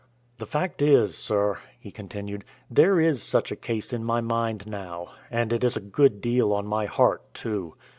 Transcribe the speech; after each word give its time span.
"The 0.39 0.47
fact 0.47 0.81
is, 0.81 1.15
sir," 1.15 1.59
he 1.79 1.91
continued, 1.91 2.43
"there 2.71 2.99
is 2.99 3.21
such 3.21 3.51
a 3.51 3.55
case 3.55 3.93
in 3.93 4.03
my 4.03 4.19
mind 4.19 4.65
now, 4.65 5.09
and 5.29 5.53
it 5.53 5.63
is 5.63 5.77
a 5.77 5.79
good 5.79 6.21
deal 6.21 6.53
on 6.53 6.65
my 6.65 6.87
heart, 6.87 7.31
too. 7.35 7.75